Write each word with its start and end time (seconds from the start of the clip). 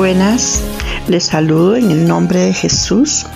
Buenas, 0.00 0.62
les 1.08 1.24
saludo 1.24 1.76
en 1.76 1.90
el 1.90 2.08
nombre 2.08 2.40
de 2.40 2.54
Jesús. 2.54 3.26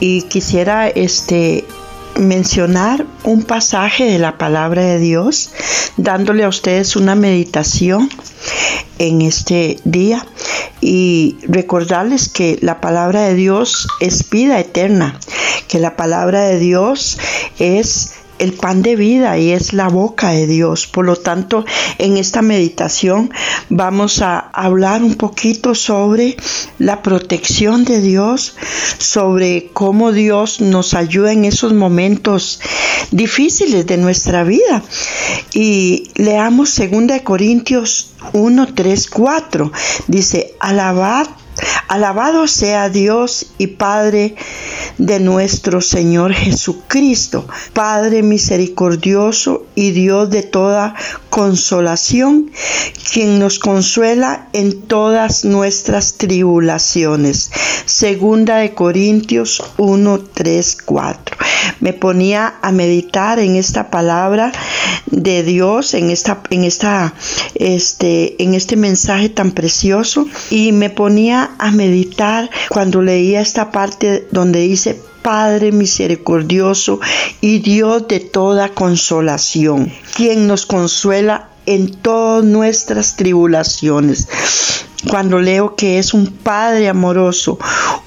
Y 0.00 0.22
quisiera 0.22 0.88
este 0.88 1.66
mencionar 2.18 3.04
un 3.22 3.42
pasaje 3.42 4.04
de 4.04 4.18
la 4.18 4.38
palabra 4.38 4.80
de 4.80 4.98
Dios, 4.98 5.50
dándole 5.98 6.44
a 6.44 6.48
ustedes 6.48 6.96
una 6.96 7.14
meditación 7.16 8.08
en 8.98 9.20
este 9.20 9.78
día 9.84 10.26
y 10.80 11.36
recordarles 11.48 12.30
que 12.30 12.58
la 12.62 12.80
palabra 12.80 13.20
de 13.24 13.34
Dios 13.34 13.86
es 14.00 14.30
vida 14.30 14.58
eterna, 14.58 15.20
que 15.68 15.80
la 15.80 15.96
palabra 15.96 16.44
de 16.46 16.58
Dios 16.60 17.18
es 17.58 18.14
el 18.38 18.52
pan 18.52 18.82
de 18.82 18.96
vida 18.96 19.38
y 19.38 19.52
es 19.52 19.72
la 19.72 19.88
boca 19.88 20.30
de 20.30 20.46
Dios. 20.46 20.86
Por 20.86 21.04
lo 21.04 21.16
tanto, 21.16 21.64
en 21.98 22.16
esta 22.16 22.42
meditación 22.42 23.30
vamos 23.68 24.22
a 24.22 24.38
hablar 24.38 25.02
un 25.02 25.14
poquito 25.14 25.74
sobre 25.74 26.36
la 26.78 27.02
protección 27.02 27.84
de 27.84 28.00
Dios, 28.00 28.56
sobre 28.98 29.70
cómo 29.72 30.12
Dios 30.12 30.60
nos 30.60 30.94
ayuda 30.94 31.32
en 31.32 31.44
esos 31.44 31.72
momentos 31.72 32.60
difíciles 33.10 33.86
de 33.86 33.96
nuestra 33.96 34.44
vida. 34.44 34.82
Y 35.52 36.10
leamos 36.14 36.76
2 36.76 37.20
Corintios 37.22 38.10
1, 38.32 38.74
3, 38.74 39.10
4. 39.10 39.72
Dice, 40.08 40.54
alabad 40.60 41.26
Alabado 41.88 42.48
sea 42.48 42.88
Dios 42.88 43.46
y 43.58 43.68
Padre 43.68 44.34
de 44.98 45.20
nuestro 45.20 45.80
Señor 45.80 46.32
Jesucristo, 46.34 47.46
Padre 47.72 48.22
misericordioso 48.22 49.66
y 49.74 49.90
Dios 49.90 50.30
de 50.30 50.42
toda 50.42 50.94
consolación, 51.30 52.50
quien 53.12 53.38
nos 53.38 53.58
consuela 53.58 54.48
en 54.52 54.82
todas 54.82 55.44
nuestras 55.44 56.14
tribulaciones. 56.14 57.50
Segunda 57.86 58.58
de 58.58 58.74
Corintios 58.74 59.62
1, 59.76 60.20
3, 60.32 60.78
4. 60.84 61.36
Me 61.80 61.92
ponía 61.92 62.54
a 62.62 62.72
meditar 62.72 63.38
en 63.38 63.56
esta 63.56 63.90
palabra 63.90 64.52
de 65.06 65.42
Dios, 65.42 65.94
en 65.94 66.10
esta, 66.10 66.42
en 66.50 66.64
esta, 66.64 67.14
este, 67.54 68.42
en 68.42 68.54
este 68.54 68.76
mensaje 68.76 69.28
tan 69.28 69.52
precioso 69.52 70.26
y 70.50 70.72
me 70.72 70.90
ponía 70.90 71.52
a 71.58 71.70
meditar 71.70 72.50
cuando 72.68 73.02
leía 73.02 73.40
esta 73.40 73.70
parte 73.70 74.26
donde 74.30 74.60
dice 74.60 74.83
Padre 75.22 75.72
misericordioso 75.72 77.00
y 77.40 77.60
Dios 77.60 78.06
de 78.08 78.20
toda 78.20 78.68
consolación, 78.68 79.90
quien 80.14 80.46
nos 80.46 80.66
consuela 80.66 81.48
en 81.64 81.94
todas 81.94 82.44
nuestras 82.44 83.16
tribulaciones 83.16 84.28
cuando 85.08 85.38
leo 85.38 85.74
que 85.76 85.98
es 85.98 86.14
un 86.14 86.26
Padre 86.26 86.88
amoroso, 86.88 87.58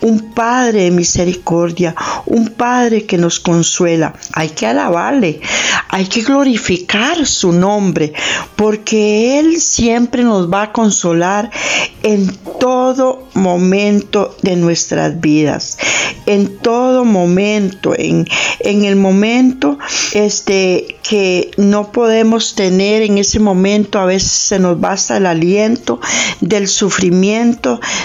un 0.01 0.33
Padre 0.33 0.83
de 0.83 0.91
misericordia, 0.91 1.95
un 2.25 2.49
Padre 2.49 3.05
que 3.05 3.17
nos 3.17 3.39
consuela. 3.39 4.13
Hay 4.33 4.49
que 4.49 4.67
alabarle, 4.67 5.41
hay 5.89 6.05
que 6.05 6.21
glorificar 6.21 7.25
su 7.25 7.51
nombre, 7.51 8.13
porque 8.55 9.39
Él 9.39 9.59
siempre 9.59 10.23
nos 10.23 10.51
va 10.51 10.63
a 10.63 10.71
consolar 10.71 11.49
en 12.03 12.35
todo 12.59 13.27
momento 13.33 14.35
de 14.41 14.55
nuestras 14.55 15.19
vidas, 15.19 15.77
en 16.25 16.57
todo 16.57 17.05
momento, 17.05 17.93
en, 17.97 18.27
en 18.59 18.85
el 18.85 18.95
momento 18.95 19.77
este, 20.13 20.97
que 21.07 21.51
no 21.57 21.91
podemos 21.91 22.55
tener 22.55 23.01
en 23.01 23.17
ese 23.17 23.39
momento, 23.39 23.99
a 23.99 24.05
veces 24.05 24.31
se 24.31 24.59
nos 24.59 24.79
basta 24.79 25.17
el 25.17 25.25
aliento 25.25 25.99
del 26.41 26.67
sufrimiento, 26.67 26.86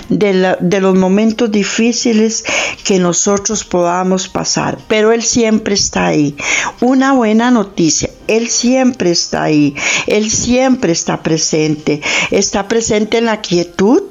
de, 0.09 0.57
de 0.61 0.81
los 0.81 0.97
momentos 0.97 1.51
difíciles 1.51 2.45
que 2.85 2.99
nosotros 2.99 3.65
podamos 3.65 4.29
pasar, 4.29 4.79
pero 4.89 5.13
Él 5.13 5.23
siempre 5.23 5.75
está 5.75 6.07
ahí. 6.07 6.37
Una 6.81 7.13
buena 7.13 7.51
noticia, 7.51 8.11
Él 8.27 8.49
siempre 8.49 9.11
está 9.11 9.45
ahí, 9.45 9.75
Él 10.07 10.31
siempre 10.31 10.93
está 10.93 11.23
presente, 11.23 12.01
está 12.31 12.69
presente 12.69 13.19
en 13.19 13.27
la 13.27 13.41
quietud. 13.41 14.03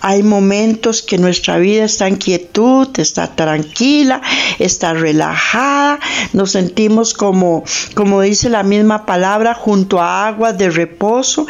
Hay 0.00 0.22
momentos 0.22 1.02
que 1.02 1.18
nuestra 1.18 1.58
vida 1.58 1.84
está 1.84 2.06
en 2.06 2.16
quietud, 2.16 2.88
está 2.98 3.34
tranquila, 3.34 4.22
está 4.58 4.94
relajada, 4.94 5.98
nos 6.32 6.52
sentimos 6.52 7.14
como, 7.14 7.64
como 7.94 8.20
dice 8.20 8.48
la 8.48 8.62
misma 8.62 9.06
palabra, 9.06 9.54
junto 9.54 10.00
a 10.00 10.28
aguas 10.28 10.56
de 10.56 10.70
reposo, 10.70 11.46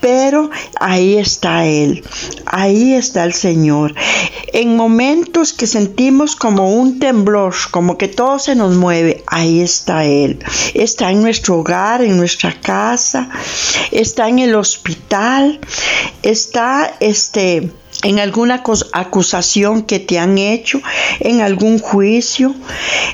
pero 0.00 0.50
ahí 0.78 1.16
está 1.16 1.66
Él, 1.66 2.04
ahí 2.46 2.94
está 2.94 3.24
el 3.24 3.34
Señor. 3.34 3.94
En 4.52 4.76
momentos 4.76 5.52
que 5.52 5.66
sentimos 5.66 6.36
como 6.36 6.72
un 6.72 6.98
temblor, 6.98 7.54
como 7.70 7.98
que 7.98 8.08
todo 8.08 8.38
se 8.38 8.54
nos 8.54 8.74
mueve, 8.74 9.24
ahí 9.26 9.60
está 9.60 10.04
Él. 10.04 10.38
Está 10.74 11.10
en 11.10 11.22
nuestro 11.22 11.58
hogar, 11.58 12.02
en 12.02 12.16
nuestra 12.16 12.58
casa, 12.60 13.28
está 13.90 14.28
en 14.28 14.38
el 14.38 14.54
hospital, 14.54 15.60
está 16.22 16.94
este 17.00 17.70
en 18.06 18.20
alguna 18.20 18.62
acusación 18.92 19.82
que 19.82 19.98
te 19.98 20.20
han 20.20 20.38
hecho, 20.38 20.80
en 21.18 21.40
algún 21.40 21.80
juicio, 21.80 22.54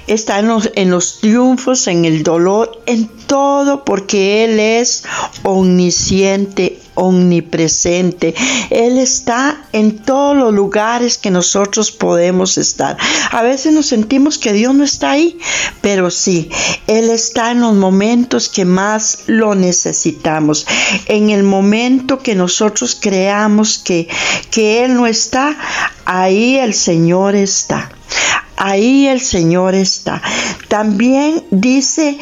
está 0.07 0.39
en 0.39 0.49
los, 0.49 0.71
en 0.75 0.91
los, 0.91 1.21
triunfos, 1.21 1.87
en 1.87 2.05
el 2.05 2.23
dolor, 2.23 2.83
en 2.85 3.09
todo, 3.27 3.87
porque 3.87 4.45
Él 4.45 4.61
es 4.61 5.05
omnisciente, 5.45 6.79
omnipresente. 6.95 8.35
Él 8.71 8.99
está 8.99 9.65
en 9.73 9.99
todos 9.99 10.37
los 10.37 10.53
lugares 10.53 11.19
que 11.19 11.31
nosotros 11.31 11.91
podemos 11.91 12.59
estar. 12.59 12.97
A 13.31 13.43
veces 13.43 13.73
nos 13.73 13.87
sentimos 13.87 14.39
que 14.39 14.53
Dios 14.53 14.75
no 14.75 14.85
está 14.85 15.13
ahí, 15.13 15.39
pero 15.81 16.11
sí, 16.11 16.51
Él 16.87 17.11
está 17.11 17.51
en 17.51 17.61
los 17.61 17.75
momentos 17.75 18.49
que 18.49 18.65
más 18.65 19.25
lo 19.27 19.55
necesitamos. 19.55 20.67
En 21.07 21.31
el 21.31 21.43
momento 21.43 22.19
que 22.19 22.35
nosotros 22.35 22.97
creamos 23.01 23.79
que, 23.79 24.09
que 24.51 24.85
Él 24.85 24.95
no 24.95 25.07
está, 25.07 25.57
ahí 26.05 26.57
el 26.57 26.75
Señor 26.75 27.35
está. 27.35 27.91
Ahí 28.57 29.09
el 29.09 29.21
Señor 29.21 29.75
está. 29.75 30.23
También 30.69 31.45
dice 31.51 32.19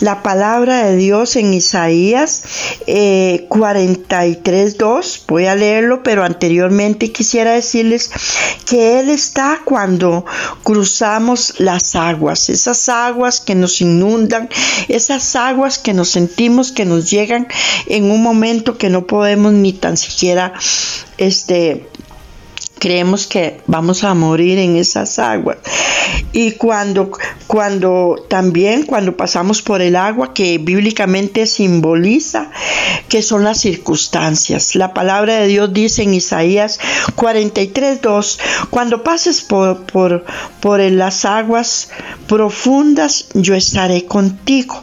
la 0.00 0.22
palabra 0.22 0.84
de 0.84 0.96
Dios 0.96 1.36
en 1.36 1.54
Isaías 1.54 2.42
eh, 2.86 3.46
43.2. 3.48 5.22
Voy 5.26 5.46
a 5.46 5.54
leerlo, 5.54 6.02
pero 6.02 6.24
anteriormente 6.24 7.12
quisiera 7.12 7.52
decirles 7.52 8.10
que 8.66 9.00
Él 9.00 9.10
está 9.10 9.60
cuando 9.64 10.24
cruzamos 10.62 11.54
las 11.58 11.96
aguas, 11.96 12.48
esas 12.48 12.88
aguas 12.88 13.40
que 13.40 13.54
nos 13.54 13.80
inundan, 13.80 14.48
esas 14.88 15.34
aguas 15.36 15.78
que 15.78 15.94
nos 15.94 16.10
sentimos 16.10 16.72
que 16.72 16.84
nos 16.84 17.10
llegan 17.10 17.48
en 17.86 18.10
un 18.10 18.22
momento 18.22 18.78
que 18.78 18.90
no 18.90 19.06
podemos 19.06 19.52
ni 19.52 19.72
tan 19.72 19.96
siquiera 19.96 20.52
este 21.18 21.88
creemos 22.80 23.28
que 23.28 23.60
vamos 23.66 24.02
a 24.02 24.14
morir 24.14 24.58
en 24.58 24.76
esas 24.76 25.20
aguas. 25.20 25.58
Y 26.32 26.52
cuando, 26.52 27.12
cuando 27.46 28.16
también 28.28 28.84
cuando 28.84 29.16
pasamos 29.16 29.62
por 29.62 29.82
el 29.82 29.94
agua 29.94 30.34
que 30.34 30.58
bíblicamente 30.58 31.46
simboliza 31.46 32.50
que 33.08 33.22
son 33.22 33.44
las 33.44 33.60
circunstancias. 33.60 34.74
La 34.74 34.94
palabra 34.94 35.36
de 35.36 35.46
Dios 35.46 35.72
dice 35.72 36.02
en 36.02 36.14
Isaías 36.14 36.80
43:2, 37.16 38.38
cuando 38.70 39.02
pases 39.04 39.42
por, 39.42 39.84
por, 39.84 40.24
por 40.60 40.80
las 40.80 41.24
aguas 41.24 41.90
profundas, 42.26 43.26
yo 43.34 43.54
estaré 43.54 44.06
contigo. 44.06 44.82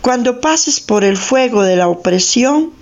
Cuando 0.00 0.40
pases 0.40 0.80
por 0.80 1.04
el 1.04 1.16
fuego 1.16 1.62
de 1.62 1.76
la 1.76 1.88
opresión, 1.88 2.72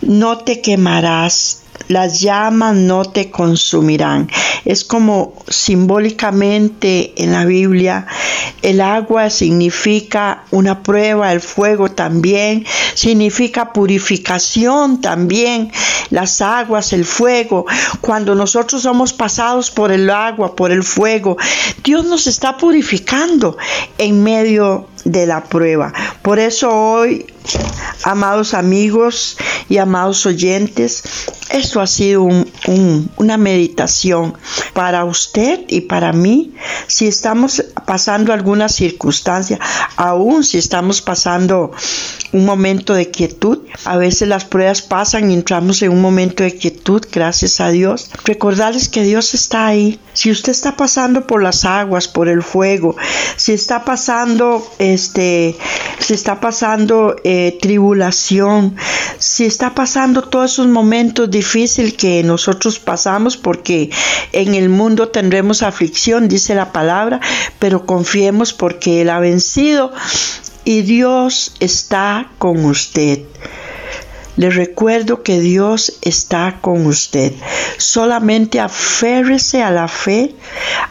no 0.00 0.38
te 0.38 0.60
quemarás 0.60 1.61
las 1.88 2.20
llamas 2.20 2.74
no 2.74 3.04
te 3.04 3.30
consumirán. 3.30 4.30
Es 4.64 4.84
como 4.84 5.34
simbólicamente 5.48 7.12
en 7.16 7.32
la 7.32 7.44
Biblia 7.44 8.06
el 8.62 8.80
agua 8.80 9.28
significa 9.28 10.44
una 10.52 10.82
prueba, 10.84 11.32
el 11.32 11.40
fuego 11.40 11.90
también, 11.90 12.64
significa 12.94 13.72
purificación 13.72 15.00
también, 15.00 15.72
las 16.10 16.40
aguas, 16.40 16.92
el 16.92 17.04
fuego. 17.04 17.66
Cuando 18.00 18.36
nosotros 18.36 18.82
somos 18.82 19.12
pasados 19.12 19.70
por 19.72 19.90
el 19.90 20.08
agua, 20.10 20.54
por 20.54 20.70
el 20.70 20.84
fuego, 20.84 21.36
Dios 21.82 22.04
nos 22.04 22.28
está 22.28 22.56
purificando 22.56 23.56
en 23.98 24.22
medio 24.22 24.88
de 25.04 25.26
la 25.26 25.42
prueba. 25.42 25.92
Por 26.22 26.38
eso 26.38 26.70
hoy, 26.70 27.26
amados 28.04 28.54
amigos 28.54 29.36
y 29.68 29.78
amados 29.78 30.26
oyentes, 30.26 31.02
esto 31.50 31.80
ha 31.80 31.86
sido 31.86 32.26
una 33.16 33.36
meditación 33.36 34.34
para 34.72 35.04
usted 35.04 35.60
y 35.68 35.82
para 35.82 36.12
mí. 36.12 36.54
Si 36.86 37.06
estamos 37.06 37.64
pasando 37.86 38.32
alguna 38.32 38.68
circunstancia, 38.68 39.58
aún 39.96 40.44
si 40.44 40.58
estamos 40.58 41.02
pasando 41.02 41.72
un 42.32 42.46
momento 42.46 42.94
de 42.94 43.10
quietud, 43.10 43.58
a 43.84 43.96
veces 43.96 44.26
las 44.28 44.44
pruebas 44.44 44.80
pasan 44.80 45.30
y 45.30 45.34
entramos 45.34 45.82
en 45.82 45.90
un 45.90 46.00
momento 46.00 46.42
de 46.42 46.56
quietud, 46.56 47.04
gracias 47.12 47.60
a 47.60 47.68
Dios. 47.68 48.10
Recordarles 48.24 48.88
que 48.88 49.02
Dios 49.02 49.34
está 49.34 49.66
ahí. 49.66 50.00
Si 50.14 50.30
usted 50.30 50.52
está 50.52 50.76
pasando 50.76 51.26
por 51.26 51.42
las 51.42 51.64
aguas, 51.64 52.08
por 52.08 52.28
el 52.28 52.42
fuego, 52.42 52.96
si 53.36 53.52
está 53.52 53.84
pasando, 53.84 54.66
este, 54.78 55.56
si 55.98 56.14
está 56.14 56.40
pasando 56.40 57.16
eh, 57.24 57.58
tribulación, 57.60 58.76
si 59.18 59.44
está 59.44 59.74
pasando 59.74 60.22
todos 60.22 60.52
esos 60.52 60.68
momentos 60.68 61.30
difíciles 61.30 61.94
que 61.94 62.22
nosotros 62.22 62.78
pasamos, 62.78 63.36
porque 63.36 63.90
en 64.32 64.54
el 64.54 64.68
mundo 64.68 65.08
tendremos 65.08 65.62
aflicción, 65.62 66.28
dice 66.28 66.54
la 66.54 66.72
palabra, 66.72 67.20
pero 67.58 67.84
confiemos 67.84 68.52
porque 68.52 69.02
Él 69.02 69.10
ha 69.10 69.20
vencido 69.20 69.92
y 70.64 70.82
Dios 70.82 71.54
está 71.60 72.30
con 72.38 72.64
usted. 72.64 73.20
Le 74.36 74.48
recuerdo 74.48 75.22
que 75.22 75.40
Dios 75.40 75.92
está 76.00 76.58
con 76.62 76.86
usted. 76.86 77.32
Solamente 77.76 78.60
aférrese 78.60 79.62
a 79.62 79.70
la 79.70 79.88
fe, 79.88 80.34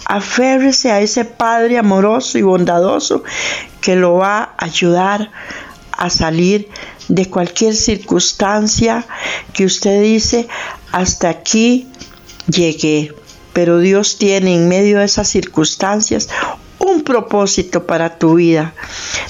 aférrese 0.06 0.92
a 0.92 1.02
ese 1.02 1.26
Padre 1.26 1.80
amoroso 1.80 2.38
y 2.38 2.44
bondadoso 2.44 3.24
que 3.82 3.96
lo 3.96 4.16
va 4.16 4.54
a 4.58 4.66
ayudar 4.66 5.32
a 5.92 6.10
salir 6.10 6.70
de 7.08 7.30
cualquier 7.30 7.76
circunstancia 7.76 9.06
que 9.54 9.66
usted 9.66 10.02
dice, 10.02 10.48
hasta 10.92 11.30
aquí 11.30 11.88
llegué. 12.48 13.14
Pero 13.54 13.80
Dios 13.80 14.18
tiene 14.18 14.56
en 14.56 14.70
medio 14.70 15.00
de 15.00 15.06
esas 15.06 15.28
circunstancias 15.28 16.30
propósito 17.03 17.86
para 17.86 18.18
tu 18.18 18.36
vida. 18.36 18.74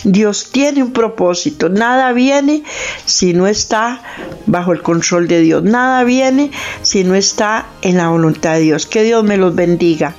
Dios 0.03 0.50
tiene 0.51 0.83
un 0.83 0.94
propósito. 0.94 1.69
Nada 1.69 2.13
viene 2.13 2.63
si 3.06 3.33
no 3.33 3.47
está 3.47 4.01
bajo 4.45 4.73
el 4.73 4.81
control 4.81 5.27
de 5.27 5.41
Dios. 5.41 5.63
Nada 5.63 6.03
viene 6.03 6.51
si 6.81 7.03
no 7.03 7.15
está 7.15 7.68
en 7.81 7.97
la 7.97 8.09
voluntad 8.09 8.53
de 8.53 8.62
Dios. 8.62 8.85
Que 8.85 9.03
Dios 9.03 9.23
me 9.23 9.38
los 9.38 9.56
bendiga. 9.56 10.15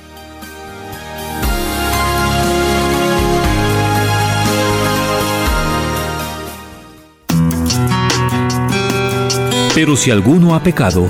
Pero 9.75 9.97
si 9.97 10.11
alguno 10.11 10.53
ha 10.53 10.61
pecado, 10.61 11.07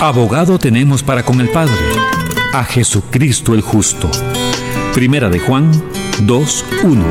abogado 0.00 0.58
tenemos 0.58 1.02
para 1.02 1.22
con 1.22 1.38
el 1.38 1.50
Padre, 1.50 1.74
a 2.54 2.64
Jesucristo 2.64 3.52
el 3.52 3.60
justo. 3.60 4.10
Primera 4.96 5.28
de 5.28 5.38
Juan 5.38 5.70
2.1. 6.24 7.04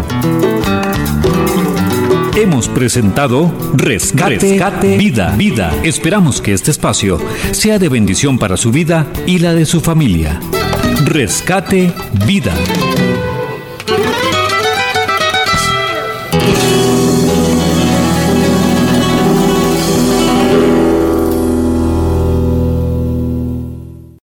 Hemos 2.35 2.67
presentado 2.67 3.53
Rescate, 3.75 4.97
Vida, 4.97 5.35
Vida. 5.37 5.71
Esperamos 5.83 6.41
que 6.41 6.53
este 6.53 6.71
espacio 6.71 7.19
sea 7.51 7.77
de 7.77 7.87
bendición 7.87 8.39
para 8.39 8.57
su 8.57 8.71
vida 8.71 9.05
y 9.27 9.37
la 9.37 9.53
de 9.53 9.67
su 9.67 9.81
familia. 9.81 10.39
Rescate 11.05 11.93
Vida. 12.25 12.55